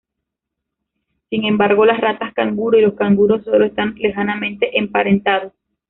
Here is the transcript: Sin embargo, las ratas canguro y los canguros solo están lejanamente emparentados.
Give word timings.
Sin 1.29 1.45
embargo, 1.45 1.85
las 1.85 2.01
ratas 2.01 2.33
canguro 2.33 2.75
y 2.75 2.81
los 2.81 2.95
canguros 2.95 3.43
solo 3.43 3.65
están 3.65 3.93
lejanamente 3.99 4.79
emparentados. 4.79 5.53